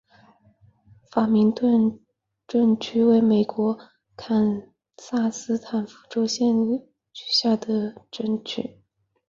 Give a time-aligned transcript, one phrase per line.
[1.11, 1.99] 法明顿
[2.47, 3.77] 镇区为美国
[4.17, 6.55] 堪萨斯州斯塔福德县
[7.13, 8.81] 辖下的镇区。